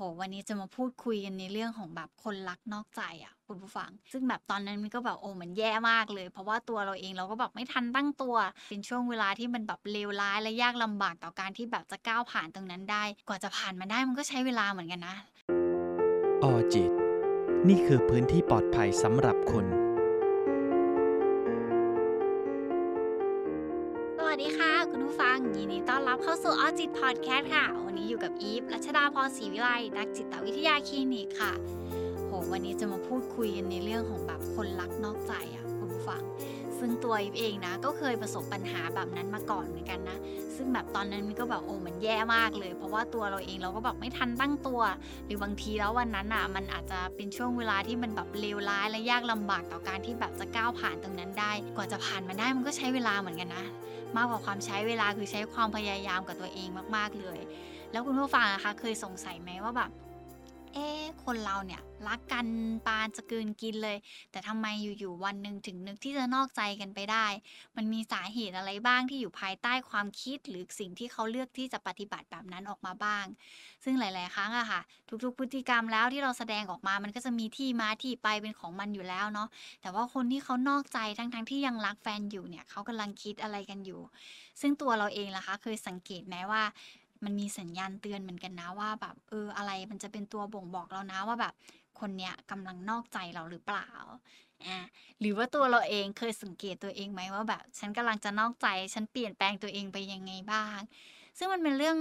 [0.00, 8.36] โหวันนี้จะมาพูดคุยกันในเรื่องของแบบคนรักนอกใจอะคุณผู้ฟัง ซึ่งแบบตอนนั้นมันก็แบบโอ้มันแย่มากเลย เพราะว่าตัวเราเองเราก็แบบไม่ทันตั้งตัว
[8.68, 15.16] เป็นช่วงเวลาที่มันแบบเลวร้ายและยากลำบากต่อการที่แบบจะก้าวผ่านตรงนั้นได้ กว่าจะผ่านมาได้มันก็ใช้เวลาเหมือนกันนะ
[16.42, 16.90] ออจิต
[17.68, 19.66] นี่คือพื้นที่ปลอดภัยสำหรับคุณ
[24.16, 31.52] สวัสดีค่ะ คุณผู้ฟังยินดีต้อน รับเข้าสู่ออจิตพอดแคสต์ค่ะ วันนี้อยู่กับอีฟรัชดาพรศรีวิไลนักจิตวิทยาคลินิกค่ะ
[32.26, 36.22] โห วันนี้จะมาพูดคุยกันในเรื่องของแบบคนรักนอกใจอะคุณผู้ฟัง
[36.78, 40.18] ซึ่งตัวอีฟเองนะ ก็เคยประสบปัญหาแบบนั้นมาก่อนเหมือนกันนะ
[40.56, 44.80] ซึ่งแบบตอนนั้นมันก็แบบโอ้มันแย่มากเลย เพราะว่าตัวเราเองเราก็แบบไม่ทันตั้งตัว
[45.26, 53.64] หรือบางทีแล้ววันนั้นอะ มันอาจจะเป็นช่วงเวลาที่มันแบบเลวร้ายและยากลำบากต่อการที่แบบจะก้าวผ่านตรงนั้นได้ กว่าจะผ่านมาได้มันก็ใช้เวลาเหมือนกันนะ
[54.16, 57.38] มากกว่าความใช้เวลาคือใช้ความพยายามกับตัวเองมาก ๆเลย
[57.92, 59.90] แล้วคุณผู้ฟังนะคะเคยสงสัยไหมว่าแบบ
[60.74, 60.88] เอ๊
[61.24, 62.46] คนเราเนี่ยรักกัน
[62.86, 63.96] ปานจะกลืนกินเลย
[64.30, 64.66] แต่ทำไม
[64.98, 67.26] อยู่ๆวันหนึ่งถึงนึกที่จะนอกใจกันไปได้
[67.76, 73.24] มันมีสาเหตุอะไรบ้างที่อยู่ภายใต้ความคิดหรือสิ่งที่เขาเลือกที่จะปฏิบัติแบบนั้นออกมาบ้าง
[73.84, 74.80] ซึ่งหลาย ๆ ครั้งอะค่ะ
[75.24, 79.48] ทุกๆ พฤติกรรมแล้วที่เราแสดงออกมามันก็จะมีที่มาที่ไปเป็นของมันอยู่แล้วเนาะ
[79.82, 84.00] แต่ว่าคนที่เขานอกใจทั้งๆที่ยังรักแฟนอยู่เนี่ยเขากำลังคิดอะไรกันอยู่
[84.60, 86.62] ซึ่งตัวเราเองล่ะคะเคยสังเกตไหมว่า
[87.24, 91.54] มันมีสัญญาณเตือนเหมือนกันนะว่าแบบเอออะไรมันจะเป็นตัวบ่งบอกเรานะว่าแบบ
[92.00, 93.88] คนเนี้ยกำลังนอกใจเราหรือเปล่า
[94.64, 94.78] อ่า
[95.20, 100.78] หรือว่าตัวเราเองเคยสังเกตตัวเองไหมว่าแบบ ฉันกำลังจะนอกใจ ฉันเปลี่ยนแปลงตัวเองไปยังไงบ้าง
[101.38, 101.98] ซึ่งมันเป็นเรื่อง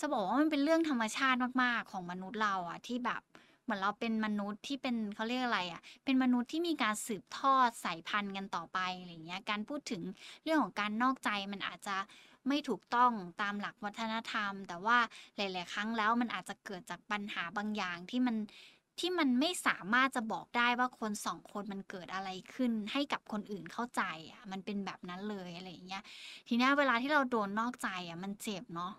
[0.00, 3.22] จะบอกว่ามันเป็นเรื่องธรรมชาติมากๆของมนุษย์เราอะที่แบบ
[3.64, 10.02] เหมือนเราเป็นมนุษย์ที่เป็นเขาเรียกอะไรอะเป็นมนุษย์ที่มีการสืบทอดสายพันธุ์กันต่อไปอะไรเงี้ย การพูดถึง
[10.44, 11.96] เรื่องของการนอกใจมันอาจจะ
[12.48, 14.98] ไม่ถูกต้องตามหลักวัฒนธรรม แต่ว่า
[15.36, 18.36] หลาย ๆ ครั้งแล้วมันอาจจะเกิดจากปัญหาบางอย่างที่มัน
[19.00, 26.02] ที่มันไม่สามารถจะบอกได้ว่าคนสองคนมันเกิดอะไรขึ้นให้กับคนอื่นเข้าใจอะมันเป็นแบบนั้นเลยอะไรอย่างเงี้ย
[26.48, 28.92] ทีนี้เวลาที่เราโดนนอกใจอะมันเจ็บเนาะ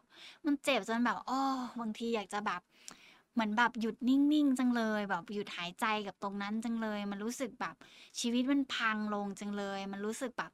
[0.46, 1.42] มันเจ็บจนแบบอ้อ
[1.82, 2.62] บางทีอยากจะแบบ
[3.34, 7.76] เหมือนแบบหยุดนิ่งๆจังเลย แบบหยุดหายใจกับตรงนั้นจังเลย มันรู้สึกแบบ
[8.20, 10.52] ชีวิตมันพังลงจังเลย มันรู้สึกแบบ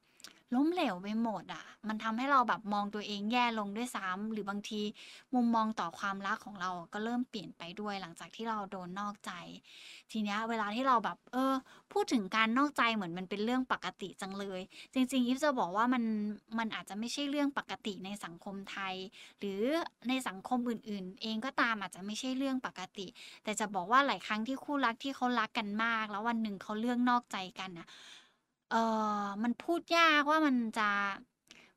[0.54, 4.82] ล้มเหลวไปหมดอะมันทำให้เราแบบมองตัวเองแย่ลงด้วยซ้ำหรือบางที
[5.36, 9.32] มุมมองต่อความรักของเราก็เริ่มเปลี่ยนไปด้วยหลังจากที่เราโดนนอกใจ
[10.12, 11.54] ทีเนี้ยเวลาที่เราแบบ เออ
[11.94, 14.62] พูดถึงการนอกใจเหมือนมันเป็นเรื่องปกติจังเลย
[14.94, 16.04] จริงๆอีฟจะบอกว่ามัน
[16.60, 18.96] มันอาจจะไม่ใช่เรื่องปกติในสังคมไทย
[19.40, 19.62] หรือ
[20.10, 23.08] ในสังคมอื่น ๆ เองก็ตามอาจจะไม่ใช่เรื่องปกติ
[23.44, 27.88] แต่จะบอกว่าหลายครั้งที่คู่รักที่เขารักกันมาก แล้ววันหนึ่งเขาเลือกนอกใจกันน่ะ
[28.74, 28.84] เอ่
[29.26, 30.90] อ มันพูดยากว่ามันจะ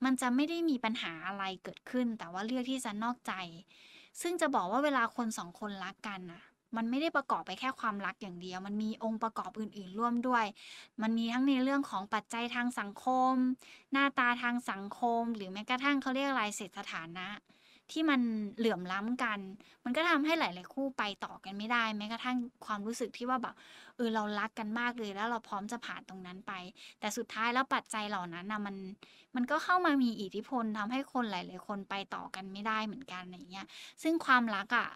[0.05, 3.33] มันจะไม่ได้มีปัญหาอะไรเกิดขึ้น แต่ว่าเลือกที่จะนอกใจ
[4.21, 6.43] ซึ่งจะบอกว่าเวลาคนสองคนรักกันน่ะ
[6.77, 10.45] มันไม่ได้ประกอบไปแค่ความรักอย่างเดียว มันมีองค์ประกอบอื่น ๆ ร่วมด้วย
[11.03, 13.35] มันมีทั้งในเรื่องของปัจจัยทางสังคม
[13.93, 17.29] หน้าตาทางสังคม หรือแม้กระทั่งเขาเรียกอะไรเศรษฐฐานะ
[17.93, 18.21] ที่มัน
[18.57, 19.41] เหลื่อมล้ำกัน
[19.85, 22.37] มันก็ทำให้หลาย ๆ คู่ไปต่อกันไม่ได้ แม้กระทั่ง
[22.67, 23.55] ความรู้สึกที่ว่าแบบ
[23.97, 26.53] เออเรารักกันมากเลยแล้วเราพร้อมจะผ่านตรงนั้นไป
[27.01, 28.77] แต่สุดท้ายแล้วปัจจัยเหล่านั้นน่ะมัน
[29.37, 33.67] มันก็เข้ามามีอิทธิพลทำให้คนหลาย ๆ คนไปต่อกันไม่ได้เหมือนกันไรเงี้ย
[34.03, 34.89] ซึ่งความรักอะ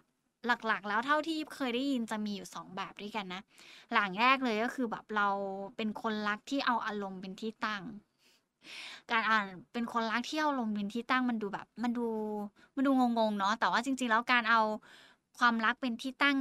[0.67, 3.41] หลักๆ แล้วเท่าที่เคยได้ยินจะมีอยู่ 2 แบบด้วยกันนะ
[3.93, 5.29] อย่างแรกเลยก็คือแบบเรา
[5.77, 7.83] เป็นคนรักที่เอาอารมณ์เป็นที่ตั้ง
[9.11, 12.07] การอ่านเป็นคนรักเที่เอาอารมณ์เป็นที่ตั้งมันดูแบบ มันดู
[12.75, 14.61] มันดูงงๆเนาะแต่ว่าจริง ๆ แล้วการเอา
[15.39, 16.37] ความรักเป็นที่ตั้ง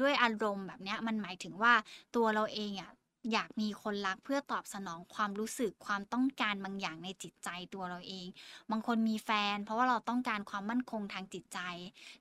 [0.00, 1.72] ด้วยอารมณ์แบบเนี้ย มันหมายถึงว่า
[2.14, 2.90] ตัวเราเองอะ
[3.32, 8.26] อยากมีคนรักเพื่อตอบสนองความรู้สึกความต้องการบางอย่างในจิตใจตัวเราเอง
[8.70, 11.58] บางคนมีแฟน เพราะว่าเราต้องการความมั่นคงทางจิตใจ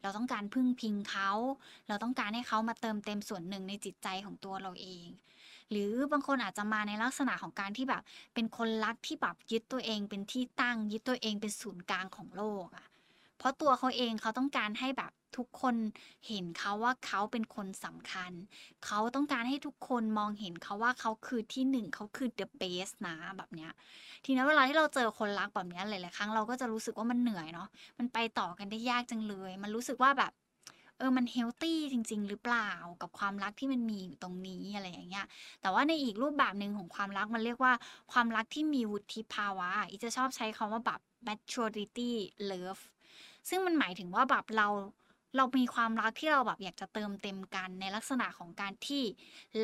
[0.01, 1.31] เราต้องการพึ่งพิงเขา
[1.87, 5.05] เราต้องการให้เขามาเติมเต็มส่วนหนึ่งในจิตใจของตัวเราเอง
[5.69, 8.01] หรือบางคนอาจจะมาในลักษณะของการที่แบบ
[8.33, 12.87] เป็นคนรักที่แบบยึดตัวเองเป็นที่ตั้งยึดตัวเองเป็นศูนย์กลางของโลกอะ
[13.37, 15.75] เพราะตัวเขาเองเขาต้องการให้แบบทุกคน
[16.27, 18.31] เห็นเขาว่าเขาเป็นคนสำคัญ
[18.85, 23.71] เขาต้องการให้ทุกคนมองเห็นเขาว่าเขาคือที่1เขาคือ the best นะแบบเนี้ย
[24.25, 27.67] ทีนี้ยเวลาที่เราเจอคนรักแบบเนี้ยหลายๆครั้งเราก็จะรู้สึกว่ามันเหนื่อยเนาะ
[27.99, 30.31] มันไปต่อกันได้ยากจังเลย มันรู้สึกว่าแบบ
[30.99, 35.25] เออมันเฮลทีจริง ๆ หรือเปล่ากับความรักที่มันมีอยู่ตรงนี้อะไรอย่างเงี้ย
[35.61, 37.73] แต่ว่าในอีกรูปแบบหนึ่งของความรักมันเรียกว่า
[38.11, 42.11] ความรักที่มีวุฒิภาวะอีจะชอบใช้คำว่าแบบ maturity
[42.51, 42.81] love
[43.49, 44.67] ซึ่งมันหมายถึงว่าแบบเรา
[45.37, 49.03] เรามีความรักที่เราแบบอยากจะเติมเต็มกันในลักษณะของการที่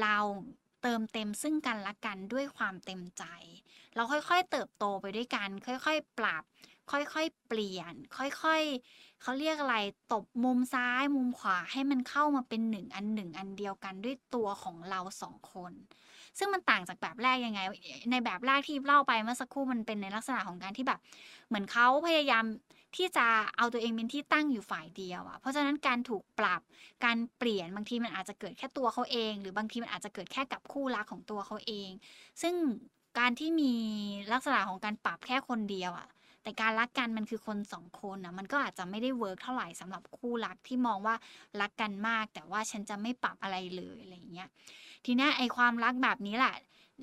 [0.02, 0.18] เรา
[0.84, 3.24] เติมเต็มซึ่งกันและกันด้วยความเต็มใจ
[3.96, 6.44] เราค่อยๆเติบโตไปด้วยกัน ค่อยๆ ปรับ
[6.92, 9.78] ค่อยๆ เปลี่ยน ค่อยๆ เขาเรียกอะไร
[10.14, 15.74] ตบมุมซ้ายมุมขวาให้มันเข้ามาเป็นหนึ่งอันหนึ่งอันเดียวกันด้วยตัวของเราสองคน
[16.38, 17.60] ซึ่งมันต่างจากแบบแรกยังไง
[18.12, 21.00] ในแบบแรกที่เล่าไปเมื่อสักครู่มันเป็นในลักษณะของการที่แบบ
[21.48, 22.46] เหมือนเขาพยายาม
[22.96, 23.28] ที่จะ
[23.58, 26.62] เอาตัวเองเป็นที่ตั้งอยู่ฝ่ายเดียวอะเพราะฉะนั้นการถูกปรับ
[27.06, 31.90] การเปลี่ยนบางทีมันอาจจะเกิดแค่ตัวเขาเอง หรือบางทีมันอาจจะเกิดแค่กับคู่รักของตัวเขาเอง
[32.42, 32.56] ซึ่ง
[33.20, 33.74] การที่มี
[34.34, 36.08] ลักษณะของการปรับแค่คนเดียวอะ
[36.46, 41.16] แต่การรักกันมันคือคนสองคนนะมันก็อาจจะไม่ได้ work เท่าไหร่สำหรับคู่รักที่มองว่า
[41.62, 44.50] รักกันมาก แต่ว่าฉันจะไม่ปรับอะไรเลยอะไรอย่างเงี้ย
[45.06, 46.56] ทีนี้ไอความรักแบบนี้แหละ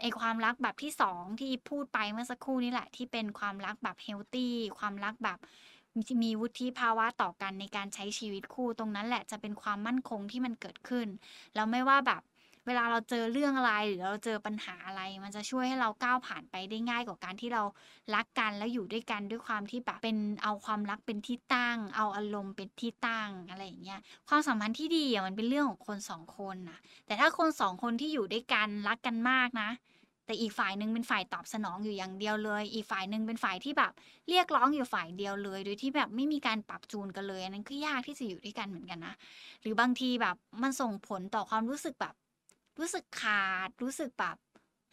[0.02, 5.38] ไอความรักแบบที่สองที่พูดไปเมื่อสักครู่นี้แหละ ที่เป็นความรักแบบ healthy ความรักแบบ
[6.22, 11.08] มีวุฒิภาวะต่อกันในการใช้ชีวิตคู่ตรงนั้นแหละจะเป็นความมั่นคงที่มันเกิดขึ้น
[11.54, 12.22] แล้วไม่ว่าแบบ
[12.66, 17.62] เวลาเราเจอเรื่องอะไรหรือเราเจอปัญหาอะไร มันจะช่วยให้เราก้าวผ่านไปได้ง่ายกว่าการที่เรา
[18.14, 29.70] รักกันแล้วอยู่ด้วยกันด้วยความที่แบบเป็นเอาความรักเป็นที่ตั้ง เอาอารมณ์เป็นที่ตั้งอะไรอย่างเงี้ยความสัมพันธ์ที่ดีอะมันเป็นเรื่องของคนสองคนนะแต่ถ้าคนสองคนที่อยู่ด้วยกันรักกันมากนะ
[30.26, 33.92] แต่อีกฝ่ายหนึ่งเป็นฝ่ายตอบสนองอยู่อย่างเดียวเลย อีกฝ่ายหนึ่งเป็นฝ่ายที่แบบ
[34.28, 39.14] เรียกร้องอยู่ฝ่ายเดียวเลย โดยที่แบบไม่มีการปรับจูนกันเลย อันนั้นก็ยากที่จะอยู่ด้วยกันเหมือนกันนะ
[39.62, 42.14] หรือบางทีแบบมันส่งผลต่อความรู้สึกแบบ
[42.78, 44.36] รู้สึกขาดรู้สึกแบบ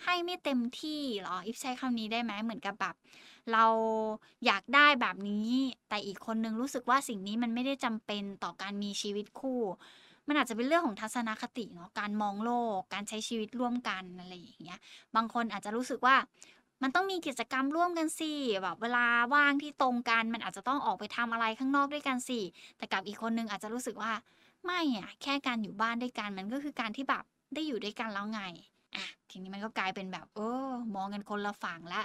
[0.03, 2.95] ให้ไม่เต็มที่เหรออิฟใช้คำนี้ได้ไหมเหมือนกับแบบ
[3.53, 3.65] เรา
[4.45, 5.49] อยากได้แบบนี้
[5.89, 9.61] แต่อีกคนนึงรู้สึกว่าสิ่งนี้มันไม่ได้จำเป็นต่อการมีชีวิตคู่
[10.27, 14.79] มันอาจจะเป็นเรื่องของทัศนคติเนาะการมองโลก การใช้ชีวิตร่วมกันอะไรอย่างเงี้ย
[15.15, 16.15] บางคนอาจจะรู้สึกว่า
[16.81, 18.31] มันต้องมีกิจกรรมร่วมกันสิ
[18.63, 22.39] แบบเวลาว่างที่ตรงกัน มันอาจจะต้องออกไปทำอะไรข้างนอกด้วยกันสิ
[22.77, 24.11] แต่กับอีกคนนึงอาจจะรู้สึกว่า
[24.65, 27.23] ไม่อะแค่การอยู่บ้านด้วยกันมันก็คือการที่แบบ
[27.53, 28.41] ได้อยู่ด้วยกันแล้วไง
[28.95, 32.01] อะทีนี้มันก็กลายเป็นแบบเออมองกันคนละฝั่งละ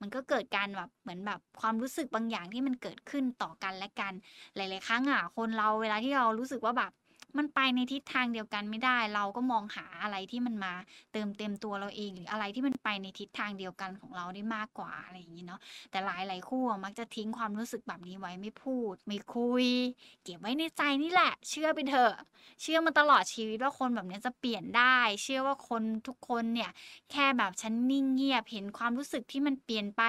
[0.00, 4.12] มันก็เกิดการแบบเหมือนแบบความรู้สึกบางอย่างที่มันเกิดขึ้นต่อกันและกัน
[4.56, 6.92] หลาย ๆ ครั้งอะคนเราเวลาที่เรารู้สึกว่าแบบ
[7.38, 10.72] มันไปในทิศทางเดียวกันไม่ได้ เราก็มองหาอะไรที่มันมา
[11.12, 15.60] เติมเต็มตัวเราเอง หรืออะไรที่มันไปในทิศทางเดียวกันของเราได้มากกว่าอะไรอย่างนี้เนาะ
[15.90, 19.66] แต่หลายหลายคู่มักจะทิ้งความรู้สึกแบบนี้ไว้ไม่พูด ไม่คุย
[20.22, 22.14] เก็บไว้ในใจนี่แหละ เชื่อไปเถอะ
[22.62, 26.70] เชื่อมาตลอดชีวิตว่าคนแบบนี้จะเปลี่ยนได้ เชื่อว่าคนทุกคนเนี่ย
[27.10, 30.02] แค่แบบฉันนิ่งเงียบเห็นความรู้สึกที่มันเปลี่ยนไป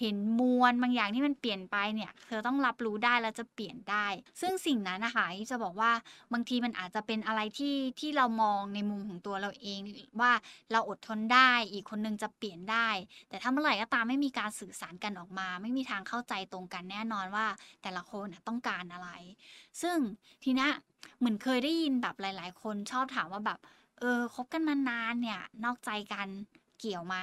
[0.00, 4.06] เห็นมวลบางอย่างที่มันเปลี่ยนไปเนี่ยเธอต้องรับรู้ได้แล้วจะเปลี่ยนได้
[4.40, 5.92] ซึ่งสิ่งนั้นนะคะอีฟจะบอกว่า
[6.32, 9.80] บางทีมันอาจจะเป็นอะไรที่ที่เรามองในมุมของตัวเราเอง
[10.20, 10.32] ว่า
[10.72, 12.88] เราอดทนได้อีกคนนึงจะเปลี่ยนได้
[13.28, 17.46] แต่ถ้าเมื่อไหร่ก็ตามไม่มีการสื่อสารกันออกมา ไม่มีทางเข้าใจตรงกันแน่นอนว่า
[17.82, 19.10] แต่ละคนต้องการอะไร
[19.82, 19.96] ซึ่ง
[20.44, 20.68] ทีนี้
[21.18, 23.58] เหมือนเคยได้ยินแบบหลาย ๆ คนชอบถามว่าแบบ
[24.00, 26.28] เออคบกันมานานเนี่ยนอกใจกัน
[26.82, 27.16] เกี่ยวไหม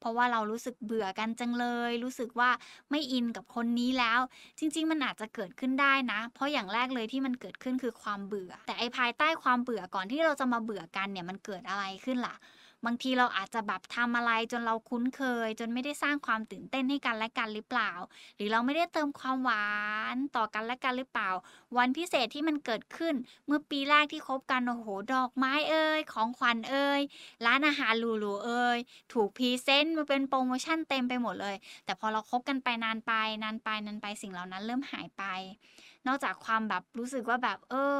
[0.00, 2.50] เพราะว่าเรารู้สึกเบื่อกันจังเลย รู้สึกว่า
[2.90, 4.20] ไม่อินกับคนนี้แล้ว
[4.58, 12.34] จริง ๆ มันอาจจะเกิดขึ้นได้นะ เพราะอย่างแรกเลยที่มันเกิดขึ้นคือความเบื่อ แต่ไอภายใต้ความเบื่อก่อนที่เราจะมาเบื่อกันเนี่ยมันเกิดอะไรขึ้นล่ะ
[12.86, 17.92] บางทีเราอาจจะแบบทำอะไรจนเราคุ้นเคย จนไม่ได้สร้างความตื่นเต้นให้กันและกันหรือเปล่า
[18.36, 19.68] หรือเราไม่ได้เติมความหวา
[20.14, 21.30] นต่อกันและกันหรือเปล่า
[21.76, 23.14] วันพิเศษที่มันเกิดขึ้น
[23.46, 27.00] เมื่อปีแรกที่คบกันโอ้โหดอกไม้เอ่ยของขวัญเอ่ย
[27.46, 28.78] ร้านอาหารหรูๆเอ่ย
[29.12, 35.24] ถูกพรีเซนต์มาเป็นโปรโมชั่นเต็มไปหมดเลย แต่พอเราคบกันไปนานไปนานไปนานไปสิ่งเหล่านั้นเริ่มหายไป
[36.06, 37.94] นอกจากความแบบรู้สึกว่าแบบเออ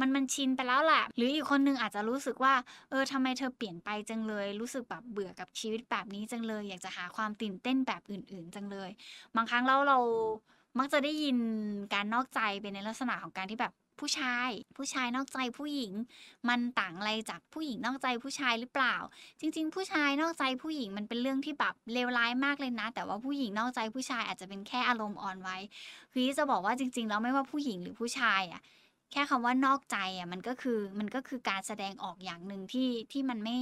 [0.00, 2.54] มันมันชินไปแล้วแหละหรืออีกคนนึงอาจจะรู้สึกว่า
[2.90, 8.90] เออทำไมเธอเปลี่ยนไปจังเลย รู้สึกแบบเบื่อกับชีวิตแบบนี้จังเลย อยากจะหาความตื่นเต้นแบบอื่น ๆ จังเลย
[9.36, 9.98] บางครั้งแล้วเรา
[10.78, 11.36] มักจะได้ยิน
[11.94, 15.92] การนอกใจเป็นในลักษณะของการที่แบบ ผู้ชาย ผู้ชายนอกใจผู้หญิง
[16.48, 18.96] มันต่างอะไรจากผู้หญิงนอกใจผู้ชายหรือเปล่า
[19.40, 25.50] จริง ๆ ผู้ชายนอกใจผู้หญิงมันเป็นเรื่องที่แบบเลวร้ายมากเลยนะ แต่ว่าผู้หญิงนอกใจผู้ชายอาจจะเป็นแค่อารมณ์อ่อนไหว
[26.12, 28.62] คือจะบอกว่าจริง ๆ แล้วไม่ว่าผู้หญิงหรือผู้ชายอะ
[29.12, 33.56] แค่คำว่านอกใจอะมันก็คือมันก็คือการแสดงออกอย่างหนึ่งที่ที่มันไม่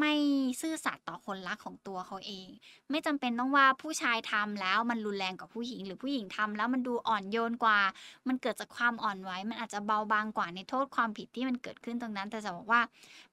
[0.00, 0.12] ไม่
[0.60, 2.48] ซื่อสัตย์ต่อคนรักของตัวเขาเอง
[2.90, 7.80] ไม่จำเป็นต้องว่าผู้ชายทำแล้วมันรุนแรงกว่าผู้หญิง หรือผู้หญิงทำแล้วมันดูอ่อนโยนกว่า
[8.28, 12.80] มันเกิดจากความอ่อนไหวมันอาจจะเบาบางกว่าในโทษความผิดที่มันเกิดขึ้นตรงนั้น แต่จะบอกว่า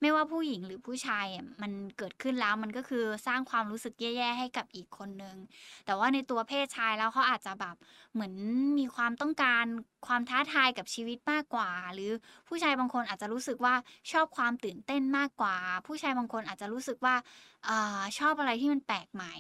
[0.01, 5.36] ไม่ว่าผู้หญิงหรือผู้ชายอะมันเกิดขึ้นแล้วมันก็คือสร้างความรู้สึกแย่ๆให้กับอีกคนนึง
[5.86, 7.75] แต่ว่าในตัวเพศชายแล้วเขาอาจจะแบบ
[8.13, 8.34] เหมือน
[8.80, 9.65] มีความต้องการ
[10.08, 12.12] ความท้าทายกับชีวิตมากกว่า หรือ
[12.48, 13.75] ผู้ชายบางคนอาจจะรู้สึกว่า
[14.12, 15.55] ชอบความตื่นเต้นมากกว่า
[15.88, 17.15] ผู้ชายบางคนอาจจะรู้สึกว่า
[17.67, 17.70] อ
[18.17, 19.34] ชอบอะไรที่มันแปลกใหม่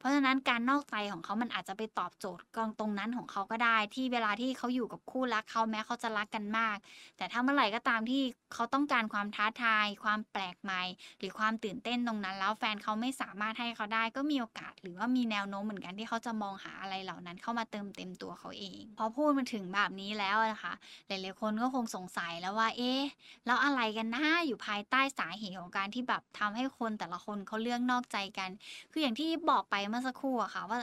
[0.00, 6.76] เพราะฉะนั้นการนอกใจของเขามันอาจจะไปตอบโจทย์กองตรงนั้นของเขาก็ได้ ที่เวลาที่เขาอยู่กับคู่รักเขาแม้เขาจะรักกันมาก
[7.16, 8.22] แต่ถ้าเมื่อไหร่ก็ตามที่
[8.54, 10.82] เขาต้องการความท้าทาย ความแปลกใหม่
[11.18, 20.74] หรือความตื่นเต้นตรงนั้น แล้วแฟนเขาไม่สามารถให้เขาได้ก็มีโอกาส หรือว่ามีแนวโน้มเหมือนกันที่เขาจะมองหาอะไรเหล่านั้นเข้ามาเติมเต็มตัวเขาเอง พอพูดมาถึงแบบนี้แล้วนะคะ
[21.06, 23.02] หลายๆคนก็คงสงสัยแล้วว่า เอ๊ะ
[23.46, 28.50] แล้วอะไรกันนะอยู่ภายใต้สาเหตุของการที่แบบทำให้คนแต่ละคนเขาเลือกนอกใจกัน
[28.92, 30.78] คืออย่างที่บอกไปเมื่อสักครู่อะค่ะว่า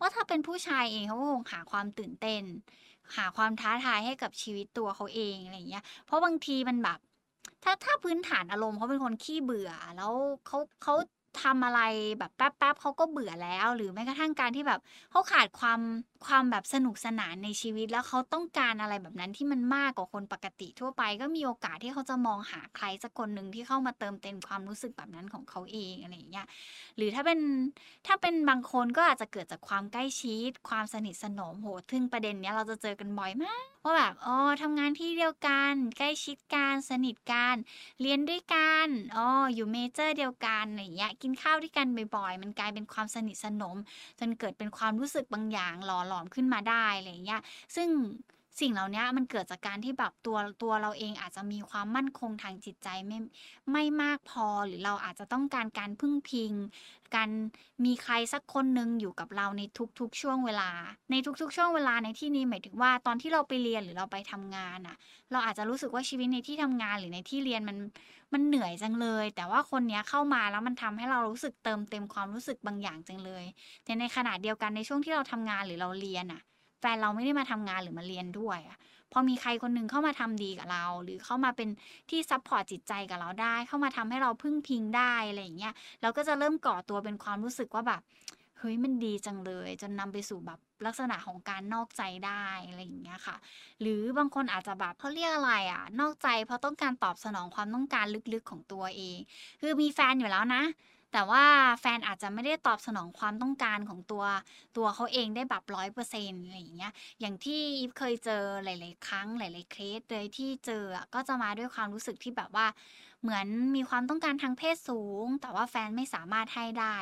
[0.00, 2.42] ว่าถ้าเป็นผู้ชายเองเขาก็คงหาความตื่นเต้น
[3.16, 6.98] หาความท้าทายให้กับชีวิตตัวเขาเองอะไรอย่างเงี้ย เพราะบางทีมันแบบ
[7.62, 10.12] ถ้าถ้าพื้นฐานอารมณ์เขาเป็นคนขี้เบื่อ แล้ว
[10.46, 10.94] เขาเขา
[11.42, 11.80] ทำอะไร
[12.18, 15.80] แบบแป๊บๆเขาก็เบื่อแล้ว หรือแม้กระทั่งการที่แบบเขาขาดความ
[16.26, 26.46] ความแบบสนุกสนานในชีวิตแล้วเขาต้องการอะไรแบบนั้นที่มันมากกว่าคนปกติทั่วไป ก็มีโอกาสที่เขาจะมองหาใครสักคนหนึ่งที่เข้ามาเติมเต็มความรู้สึกแบบนั้นของเขาเองอะไรอย่างเงี้ย
[26.96, 27.40] หรือถ้าเป็น
[28.06, 37.56] ถ้าเป็นบางคนก็อาจจะเกิดจากความใกล้ชิด ความสนิทสนมโหทึ่งประเด็นเนี้ยเราจะเจอกันบ่อยมากว่าแบบอ๋อทำงานที่เดียวกันใกล้ชิดกันสนิทกัน
[38.02, 41.86] เรียนด้วยกันอ๋ออยู่เมเจอร์เดียวกันอะไรอย่างเงี้ยกินข้าวด้วยกัน
[42.16, 43.76] บ่อยๆ มันกลายเป็นความสนิทสนม
[44.20, 47.40] จนเกิดเป็นความรู้สึกบางอย่างหล่อหลอมขึ้นมาได้อะไรเงี้ย
[47.76, 47.88] ซึ่ง
[48.60, 53.18] สิ่งเหล่านี้มันเกิดจากการที่แบบตัวตัวเราเองอาจจะมีความมั่นคงทางจิตใจไม่
[53.72, 56.52] ไม่มากพอหรือเราอาจจะต้องการการพึ่งพิง
[57.14, 57.30] การ
[57.84, 59.62] มีใครสักคนหนึ่งอยู่กับเราใน
[60.00, 60.70] ทุกๆช่วงเวลา
[61.10, 64.96] ในทุกๆ ช่วงเวลาในที่นี้หมายถึงว่าตอนที่เราไปเรียนหรือเราไปทำงานอะ
[65.32, 67.76] เราอาจจะรู้สึกว่าชีวิตในที่ทำงานหรือในที่เรียนมัน
[68.32, 73.44] มันเหนื่อยจังเลย แต่ว่าคนเนี้ยเข้ามาแล้วมันทำให้เรารู้สึกเติมเต็มความรู้สึกบางอย่างจังเลย
[73.84, 76.42] แต่ในขณะเดียวกันในช่วงที่เราทำงานหรือเราเรียนอะ
[76.80, 78.78] แฟนเราไม่ได้มาทำงานหรือมาเรียนด้วยอะ
[79.12, 81.68] พอมีใครคนหนึ่งเข้ามาทำดีกับเรา หรือเข้ามาเป็น
[82.10, 88.00] ที่ support จิตใจกับเราได้ เข้ามาทำให้เราพึ่งพิงได้อะไรอย่างเงี้ยเราก็จะเริ่มก่อตัวเป็นความรู้สึกว่าแบบ
[88.58, 93.36] เฮ้ยมันดีจังเลย จนนำไปสู่แบบ ลักษณะของการนอกใจได้อะไรอย่างเงี้ยค่ะ
[93.80, 99.18] หรือบางคนอาจจะแบบเขาเรียกอะไรอะ นอกใจเพราะต้องการตอบสนองความต้องการลึกๆของตัวเอง
[99.60, 100.62] คือมีแฟนอยู่แล้วนะ
[101.12, 101.44] แต่ว่า
[101.80, 104.24] แฟนอาจจะไม่ได้ตอบสนองความต้องการของตัว
[104.76, 112.66] ตัวเขาเองได้แบบร้อยเปอร์เซ็นต์อะไรอย่างเงี้ย อย่างที่อีฟเคยเจอหลาย ๆ ครั้งหลาย ๆ เคสเลยที่เจออะก็จะมาด้วยความรู้สึกที่แบบว่า
[113.22, 116.96] เหมือนมีความต้องการทางเพศสูง แต่ว่าแฟนไม่สามารถให้ได้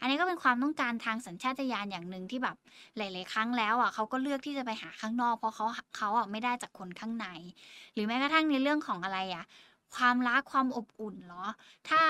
[0.00, 2.56] อันนี้ก็เป็นความต้องการทางสัญชาตญาณอย่างหนึ่งที่แบบ
[2.96, 5.66] หลายๆครั้งแล้วอะเขาก็เลือกที่จะไปหาข้างนอก เพราะเขา
[5.96, 7.26] เขาอะไม่ได้จากคนข้างใน
[7.94, 9.44] หรือแม้กระทั่งในเรื่องของอะไรอะ
[9.96, 11.44] ความรักความอบอุ่นเหรอ
[11.88, 12.02] ถ้า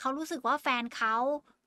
[0.00, 1.14] เขารู้สึกว่าแฟนเขา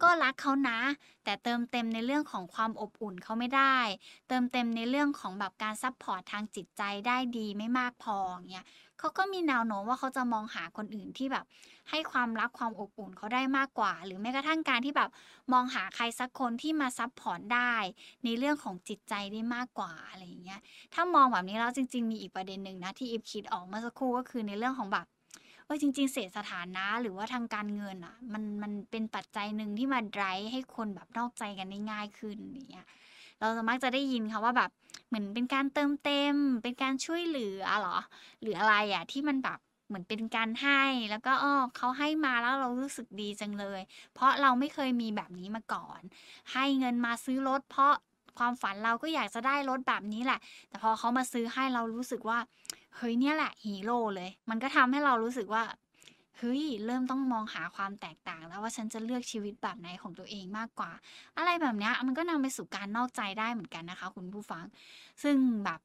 [0.03, 0.79] ก็รักเขานะ
[1.23, 3.77] แต่เติมเต็มในเรื่องของความอบอุ่นเขาไม่ได้
[4.27, 8.15] เติมเต็มในเรื่องของแบบการ support ทางจิตใจได้ดีไม่มากพอ
[8.51, 8.65] เงี้ย
[8.99, 11.45] เขาก็มีแนวโน้มว่าเขาจะมองหาคนอื่นที่แบบ
[11.89, 15.09] ให้ความรักความอบอุ่นเขาได้มากกว่า หรือแม้กระทั่งการที่แบบ
[15.53, 17.73] มองหาใครสักคนที่มา support ได้
[18.23, 20.61] ในเรื่องของจิตใจได้มากกว่าอะไรอย่างเงี้ย
[20.93, 25.05] ถ้ามองแบบนี้แล้วจริง ๆ มีอีกประเด็นหนึ่งนะที่อีฟคิดออกเมื่อสักครู่ก็คือในเรื่องของแบบ
[25.65, 32.87] เออจริง ๆ เศรษฐสถานะหรือว่าทางการเงินอะ มันมันเป็นปัจจัยหนึ่งที่มา drive ให้คนแบบนอกใจกันได้ง่ายขึ้นอย่างเงี้ย
[33.39, 34.69] เราจะมักจะได้ยินค่ะว่าแบบ
[35.07, 37.97] เหมือนเป็นการเติมเต็ม เป็นการช่วยเหลือหรอ
[38.41, 43.81] หรืออะไรอะที่มันแบบเหมือนเป็นการให้แล้วก็อ้อเขาให้มาแล้วเรารู้สึกดีจังเลย
[44.13, 46.01] เพราะเราไม่เคยมีแบบนี้มาก่อน
[46.53, 47.93] ให้เงินมาซื้อรถเพราะ
[48.39, 50.39] ความฝันเราก็อยากจะได้รถแบบนี้แหละ
[50.69, 52.39] แต่พอเขามาซื้อให้เรารู้สึกว่า
[52.97, 55.63] เฮ้ยเนี่ยแหละฮีโร่เลย มันก็ทำให้เรารู้สึกว่า
[56.37, 60.91] เฮ้ยเริ่มต้องมองหาความแตกต่าง แล้วว่าฉันจะเลือกชีวิตแบบไหนของตัวเองมากกว่า
[61.37, 64.63] อะไรแบบเนี้ยมันก็นำไปสู่การนอกใจได้เหมือนกันนะคะ คุณผู้ฟัง
[65.23, 65.79] ซึ่งแบบ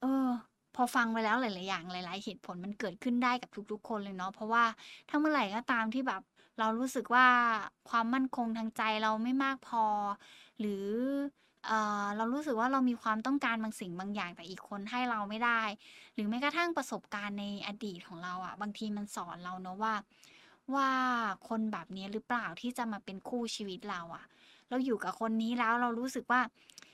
[0.00, 0.28] เออ
[0.76, 4.64] พอฟังไปแล้วหลาย ๆ อย่างหลาย ๆ เหตุผลมันเกิดขึ้นได้กับทุก ๆ คนเลยเนาะเพราะว่า
[5.08, 6.22] ถ้าเมื่อไหร่ก็ตามที่แบบ
[6.58, 7.26] เรารู้สึกว่า
[7.90, 9.84] ความมั่นคงทางใจเราไม่มากพอ
[10.60, 10.86] หรือ
[11.66, 15.62] เอ่อเรารู้สึกว่าเรามีความต้องการบางสิ่งบางอย่าง แต่อีกคนให้เราไม่ได้
[16.14, 19.94] หรือแม้กระทั่งประสบการณ์ในอดีตของเราอะบางทีมันสอนเราเนาะว่า
[20.74, 20.88] ว่า
[21.48, 24.24] คนแบบนี้หรือเปล่าที่จะมาเป็นคู่ชีวิตเราอะ
[24.70, 26.40] เราอยู่กับคนนี้แล้วเรารู้สึกว่า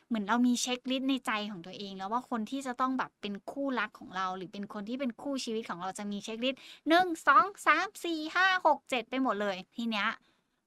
[0.08, 10.08] เหมือนเรามี checklist ในใจของตัวเอง แล้วว่าคนที่จะต้องแบบเป็นคู่รักของเรา หรือเป็นคนที่เป็นคู่ชีวิตของเราจะมี checklist 1 2 3 4 5 6 7ไปหมดเลยทีเนี้ย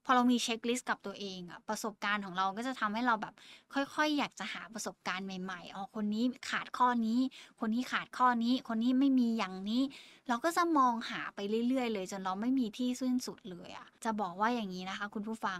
[0.09, 3.33] พอเรามี checklist กับตัวเองอะประสบการณ์ของเราก็จะทำให้เราแบบ
[3.73, 7.19] ค่อยๆ อยากจะหาประสบการณ์ใหม่ๆอ๋อคนนี้ขาดข้อนี้
[7.59, 9.83] คนนี้ขาดข้อนี้ คนนี้ไม่มีอย่างนี้
[10.27, 15.59] เราก็จะมองหาไปเรื่อยๆ เลย จนเราไม่มีที่สิ้นสุดเลยอะจะบอกว่าอย่างงี้นะคะ คุณผู้ฟัง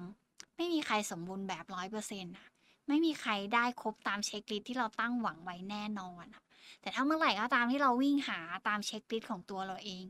[0.55, 2.47] ไม่มีใครสมบูรณ์แบบ100%น่ะ
[2.87, 6.41] ไม่มีใครได้ครบตาม checklist ที่เราตั้งหวังไว้แน่นอนอะ
[6.81, 10.03] แต่ถ้าเมื่อไหร่ก็ตามที่เราวิ่งหาตาม checklist ของตัวเราเอง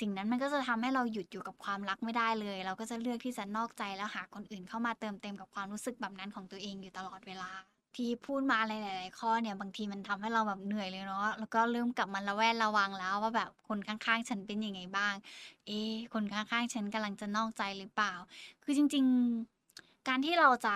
[0.00, 7.50] สิ่งนั้นมันก็จะทำให้เราหยุดอยู่กับความรักไม่ได้เลย เราก็จะเลือกที่จะนอกใจแล้วหาคนอื่นเข้ามาเติมเต็มกับความรู้สึกแบบนั้นของตัวเองอยู่ตลอดเวลา
[7.96, 15.14] ที่พูดมาหลาย ๆ ข้อเนี่ยบางทีมันทำให้เราแบบเหนื่อยเลยเนาะแล้วก็เริ่มกลับมาระแวดระวังแล้วว่าแบบคนข้าง ๆ ฉันเป็นยังไงบ้าง
[15.66, 15.80] เอ๊
[16.14, 18.12] คนข้าง ๆ ฉันกำลังจะนอกใจหรือเปล่า
[18.62, 19.04] คือจริง
[19.44, 19.61] ๆ
[20.08, 20.74] การที่เราจะ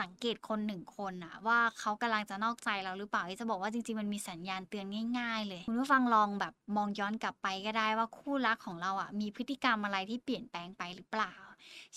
[0.00, 4.86] สังเกตคนหนึ่งคนอะว่าเขากำลังจะนอกใจเราหรือเปล่าจะบอกว่าจริงๆมันมีสัญญาณเตือน
[5.18, 11.34] ง่าย ๆ เลย คุณผู้ฟังลองแบบมองย้อนกลับไปก็ได้ว่าคู่รักของเราอะมีพฤติกรรมอะไรที่เปลี่ยนแปลงไปหรือเปล่า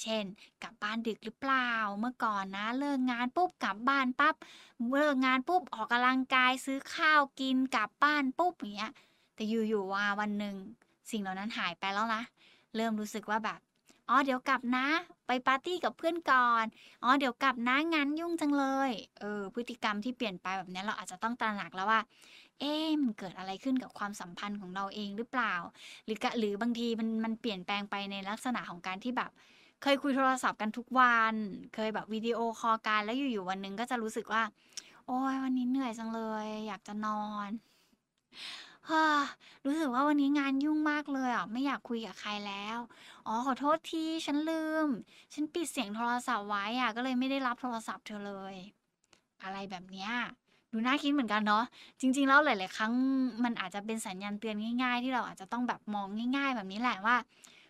[0.02, 0.24] เช่น
[0.64, 4.36] กลับบ้านดึกหรือเปล่าเมื่อก่อนนะ เลิกงานปุ๊บกลับบ้านปั๊บ
[4.98, 8.94] เลิกงานปุ๊บออกกำลังกายซื้อข้าวกินกลับบ้านปุ๊บอย่างเงี้ย
[9.36, 10.56] แต่อยู่ๆว่าวันหนึ่ง
[11.12, 12.24] สิ่งเหล่านั้นหายไปแล้วนะ
[12.76, 13.60] เริ่มรู้สึกว่าแบบ
[14.10, 14.88] อ๋อเดี๋ยวกลับนะ
[15.28, 16.66] ไปปาร์ตี้กับเพื่อนก่อน
[17.04, 22.00] อ๋อเดี๋ยวกลับนะงานยุ่งจังเลย เออพฤติกรรมที่เปลี่ยนไปแบบนี้เราอาจจะต้องตระหนักแล้วว่า
[22.60, 25.54] เอ๊ะมันเกิดอะไรขึ้นกับความสัมพันธ์ของเราเองหรือเปล่า
[26.06, 29.32] หรือกะหรือบางทีมันมันเปลี่ยนแปลงไปในลักษณะของการที่แบบ
[29.82, 31.34] เคยคุยโทรศัพท์กันทุกวัน
[31.76, 34.44] เคยแบบ video call กันแล้วอยู่ๆวันนึงก็จะรู้สึกว่า
[35.08, 37.50] โอ้ยวันนี้เหนื่อยจังเลย อยากจะนอน
[38.90, 39.06] ฮ่า
[39.66, 42.78] รู้สึกว่าวันนี้งานยุ่งมากเลยอะ ไม่อยากคุยกับใครแล้ว
[43.28, 44.88] อ๋อ ขอโทษที ฉันลืม
[45.34, 48.56] ฉันปิดเสียงโทรศัพท์ไว้อะ ก็เลยไม่ได้รับโทรศัพท์เธอเลย
[49.44, 50.12] อะไรแบบเนี้ย
[50.72, 51.64] ดูน่าคิดเหมือนกันเนาะ
[52.00, 52.94] จริง ๆ แล้วหลาย ๆ ครั้ง
[53.44, 57.16] มันอาจจะเป็นสัญญาณเตือนง่าย ๆ ที่เราอาจจะต้องแบบมองง่าย ๆ แบบนี้แหละว่า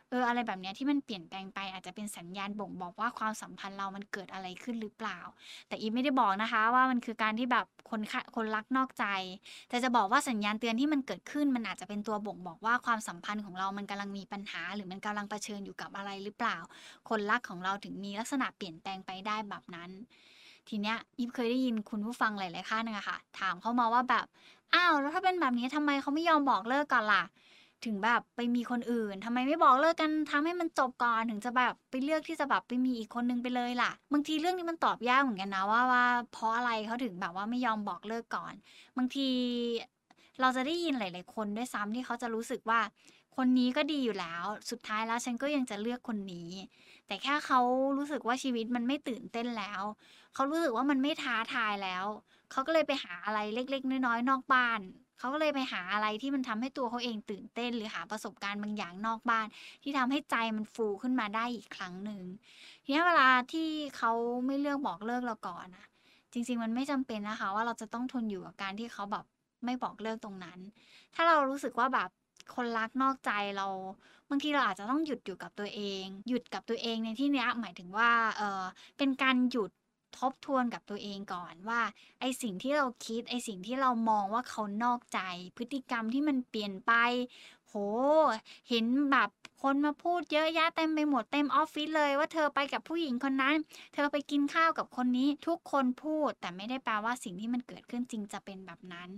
[0.10, 5.20] เอออะไรแบบเนี้ยที่มันเปลี่ยนแปลงไปอาจจะเป็นสัญญาณบ่งบอกว่าความสัมพันธ์เรามันเกิดอะไรขึ้นหรือเปล่า
[5.68, 9.06] แต่อีไม่ได้บอกนะคะว่ามันคือการที่แบบคนคะคนรักนอกใจ
[9.70, 16.58] แต่จะบอกว่าสัญญาณเตือนที่มันเกิดขึ้น มันอาจจะเป็นตัวบ่งบอกว่าความสัมพันธ์ของเรามันกำลังมีปัญหา หรือมันกำลังเผชิญอยู่กับอะไรหรือเปล่า
[17.10, 19.92] คนรักของเราถึงมีลักษณะเปลี่ยนแปลงไปได้แบบนั้น
[20.70, 24.26] ทีเนี้ยอีฟเคยได้ยินคุณผู้ฟังหลายๆท่านนะคะถามเข้ามาว่าแบบ
[24.74, 27.24] อ้าวแล้วถ้าเป็นแบบนี้ทำไมเขาไม่ยอมบอกเลิกก่อนล่ะ
[27.86, 38.54] ถึงแบบไปมีคนอื่นทำไมไม่บอกเลิกกันทำให้มันจบก่อนถึงจะแบบไปเลือกที่จะแบบไปมีอีกคนนึงไปเลยล่ะ บางทีเรื่องนี้มันตอบยากเหมือนกันนะว่าว่าเพราะอะไรเขาถึงแบบว่าไม่ยอมบอกเลิกก่อน
[38.98, 39.30] บางที
[40.42, 42.80] เราจะได้ยินหลาย ๆ คนด้วยซ้ำที่เขาจะรู้สึกว่า
[43.36, 46.52] คนนี้ก็ดีอยู่แล้ว สุดท้ายแล้วฉันก็ยังจะเลือกคนนี้
[47.08, 47.60] แต่แค่เขา
[47.98, 49.82] รู้สึกว่าชีวิตมันไม่ตื่นเต้นแล้ว
[50.34, 52.06] เขารู้สึกว่ามันไม่ท้าทายแล้ว
[52.52, 54.80] เขาก็เลยไปหาอะไรเล็ก ๆ น้อย ๆ นอกบ้าน
[55.20, 59.48] เขาก็เลยไปหาอะไรที่มันทำให้ตัวเขาเองตื่นเต้น หรือหาประสบการณ์บางอย่างนอกบ้าน
[59.84, 62.22] ที่ทำให้ใจมันฟูขึ้นมาได้อีกครั้งหนึ่ง
[62.84, 64.12] ทีนี้เวลาที่เขา
[64.46, 65.86] ไม่เลือกบอกเลิกเราก่อนนะ
[66.34, 69.26] จริง ๆ มันไม่จำเป็นนะคะ ว่าเราจะต้องทนอยู่กับการที่เขาแบบ
[69.66, 70.60] ไม่บอกเลิกตรงนั้น
[71.16, 72.10] ถ้าเรารู้สึกว่าแบบ
[72.56, 73.68] คนรักนอกใจเรา
[74.30, 78.64] บางทีเราอาจจะต้องหยุดอยู่กับตัวเอง หยุดกับตัวเองในที่นี้หมายถึงว่าเออ
[78.98, 79.72] เป็นการหยุด
[80.20, 81.82] ทบทวนกับตัวเองก่อนว่า
[82.20, 85.20] ไอสิ่งที่เราคิด ไอสิ่งที่เรามองว่าเขานอกใจ
[85.58, 86.94] พฤติกรรมที่มันเปลี่ยนไป
[87.68, 87.74] โห
[88.70, 89.30] เห็นแบบ
[89.62, 93.56] คนมาพูดเยอะแยะเต็มไปหมดเต็มออฟฟิศเลยว่าเธอไปกับผู้หญิงคนนั้น
[93.94, 99.10] เธอไปกินข้าวกับคนนี้ ทุกคนพูด แต่ไม่ได้แปลว่าสิ่งที่มันเกิดขึ้นจริงจะเป็นแบบนั้น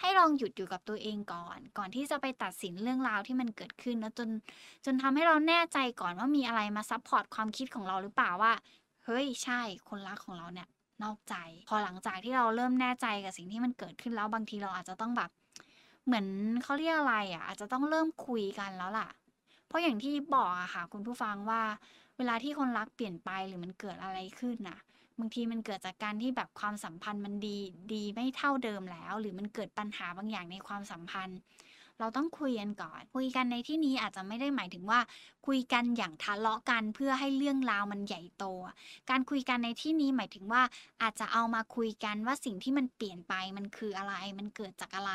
[0.00, 4.28] ให้ลองหยุดอยู่กับตัวเองก่อน ก่อนที่จะไปตัดสินเรื่องราวที่มันเกิดขึ้นแล้วจน
[4.84, 8.52] จนทำให้เราแน่ใจก่อนว่ามีอะไรมาซัปพอร์ตความคิดของเราหรือเปล่าว่า
[9.10, 10.68] เฮ้ยใช่คนรักของเราเนี่ย
[11.02, 11.34] นอกใจ
[11.68, 15.30] พอหลังจากที่เราเริ่มแน่ใจกับสิ่งที่มันเกิดขึ้นแล้วบางทีเราอาจจะต้องแบบ
[16.06, 16.26] เหมือน
[16.62, 19.08] เขาเรียกอะไรอะอาจจะต้องเริ่มคุยกันแล้วล่ะ
[19.66, 21.62] เพราะอย่างที่บอกอะค่ะ คุณผู้ฟังว่า
[22.16, 24.78] เวลาที่คนรักเปลี่ยนไปหรือมันเกิดอะไรขึ้นน่ะ
[25.18, 27.58] บางทีมันเกิดจากการที่แบบความสัมพันธ์มันดี
[27.94, 31.38] ดีไม่เท่าเดิมแล้ว หรือมันเกิดปัญหาบางอย่างในความสัมพันธ์
[31.98, 35.00] เราต้องคุยกันก่อน คุยกันในที่นี้อาจจะไม่ได้หมายถึงว่า
[35.46, 38.44] คุยกันอย่างทะเลาะกันเพื่อให้เรื่องราวมันใหญ่โต
[39.10, 40.62] การคุยกันในที่นี้หมายถึงว่า
[41.02, 45.12] อาจจะเอามาคุยกันว่าสิ่งที่มันเปลี่ยนไปมันคืออะไร มันเกิดจากอะไร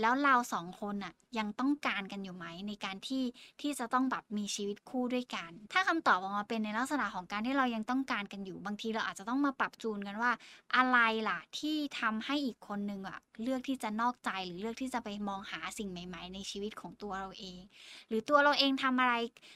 [0.00, 3.24] แล้วเรา2คนน่ะยังต้องการกันอยู่ไหมในการที่
[3.60, 10.32] ที่จะต้องแบบมีชีวิตคู่ด้วยกัน ถ้าคำตอบออกมาเป็นในลักษณะของการที่เรายังต้องการกันอยู่ บางทีเราอาจจะต้องมาปรับจูนกันว่า
[10.76, 17.60] อะไรล่ะที่ทำให้อีกคนนึงอะเลือกที่จะนอกใจหรือเลือกที่จะไปมองหาสิ่งใหม่ ๆ ในชีวิตของตัวเราเอง
[18.08, 19.14] หรือตัวเราเองทำอะไร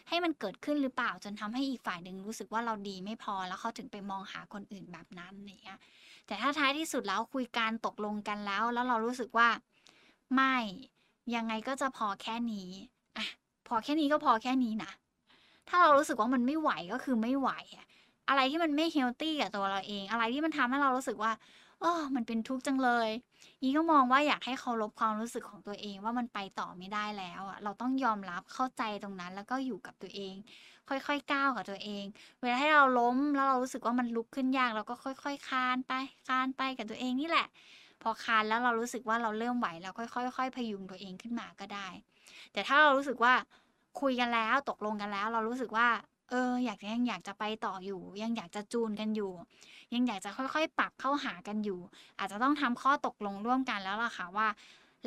[0.08, 5.78] ให้มันเกิดขึ้นหรือเปล่าจนทำให้อีกฝ่ายหนึ่งรู้สึกว่าเราดีไม่พอแล้วเขาถึงไปมองหาคนอื่นแบบนั้นอย่างเงี้ย
[6.26, 9.48] แต่ถ้าท้ายที่สุดแล้วคุยกันตกลงกันแล้ว แล้วเรารู้สึกว่า
[10.34, 10.56] ไม่
[11.34, 12.70] ยังไงก็จะพอแค่นี้
[13.16, 13.26] อะ
[13.68, 14.90] พอแค่นี้ก็พอแค่นี้นะ
[15.68, 17.86] ถ้าเรารู้สึกว่ามันไม่ไหวก็คือไม่ไหว อะ
[18.28, 21.32] อะไรที่มันไม่เฮลทีกับตัวเราเอง อะไรที่มันทำให้เรารู้สึกว่า
[21.80, 23.08] เออมันเป็นทุกข์จังเลย
[23.60, 30.34] อีก็มองว่าอยากให้เคารพความรู้สึกของตัวเองว่ามันไปต่อไม่ได้แล้วอะเราต้องยอมรับเข้าใจตรงนั้น แล้วก็อยู่กับตัวเอง
[30.88, 32.04] ค่อยๆก้าวกับตัวเอง
[32.40, 35.92] เวลาที่เราล้มแล้วเรารู้สึกว่ามันลุกขึ้นยากเราก็ค่อย ๆคานไป
[36.28, 37.46] คานไปกับตัวเองนี่แหละ
[38.02, 41.88] พอคานแล้วเรารู้สึกว่าเราเริ่มไหวเราค่อยๆพยุงตัวเองขึ้นมาก็ได้
[42.52, 43.34] แต่ถ้าเรารู้สึกว่า
[44.00, 45.88] คุยกันแล้วตกลงกันแล้ว เรารู้สึกว่า
[46.30, 49.32] เออ อยากจะยังอยากจะไปต่ออยู่ ยังอยากจะจูนกันอยู่
[49.94, 51.80] ยังอยากจะค่อยๆ ปรับเข้าหากันอยู่
[52.18, 54.48] อาจจะต้องทำข้อตกลงร่วมกันแล้วล่ะค่ะว่า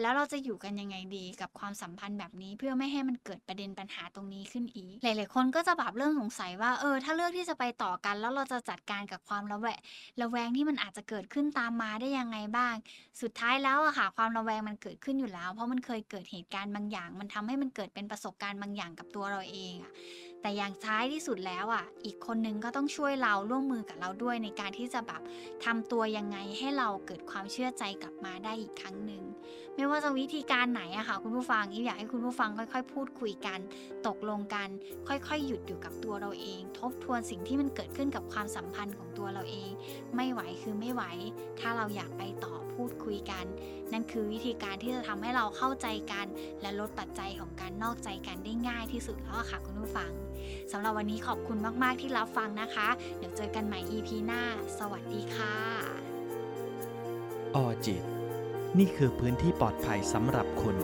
[0.02, 9.80] แล้วเราจะอยู่กันยังไงดีกับความสัมพันธ์แบบนี้ เพื่อไม่ให้มันเกิดประเด็นปัญหาตรงนี้ขึ้นอีก หลาย ๆ คนก็จะแบบเริ่มสงสัยว่าเออถ้าเลือกที่จะไปต่อกัน แล้วเราจะจัดการกับความระแวง
[10.22, 12.76] ระแวงที่มันอาจจะเกิดขึ้นตามมาได้ยังไงบ้าง
[13.22, 19.92] สุดท้ายแล้วอะค่ะความระแวงมันเกิดขึ้นอยู่แล้ว เพราะมันเคยเกิดเหตุการณ์บางอย่าง มันทำให้มันเกิดเป็นประสบการณ์บางอย่างกับตัวเราเองอะ
[20.46, 25.22] แต่อย่างท้ายที่สุดแล้วอะ อีกคนนึงก็ต้องช่วยเราร่วมมือกับเราด้วยในการที่จะแบบ
[25.66, 29.24] ทำตัวยังไงให้เราเกิดความเชื่อใจกลับมาได้อีกครั้งหนึ่ง
[29.76, 33.60] ไม่ว่าจะวิธีการไหนอะค่ะคุณผู้ฟังอีฟอยากให้คุณผู้ฟังค่อย ๆ พูดคุยกัน
[34.08, 34.70] ตกลงกัน
[35.08, 39.70] ค่อยๆ หยุดอยู่กับตัวเราเอง ทบทวนสิ่งที่มันเกิดขึ้นกับความสัมพันธ์ของตัวเราเอง
[40.16, 41.04] ไม่ไหวคือไม่ไหว
[41.60, 43.46] ถ้าเราอยากไปต่อ พูดคุยกัน
[43.92, 46.26] นั่นคือวิธีการที่จะทำให้เราเข้าใจกัน
[46.62, 50.12] และลดปัจจัยของการนอกใจกันได้ง่ายที่สุดแล้วค่ะคุณผู้ฟัง
[50.72, 54.42] สำหรับวันนี้ขอบคุณมาก ๆ ที่รับฟังนะคะ เดี๋ยวเจอกันใหม่ EP หน้า
[54.80, 55.56] สวัสดีค่ะ
[57.56, 58.04] ออจิต
[58.78, 60.78] นี่คือพื้นที่ปลอดภัยสำหรับคุณ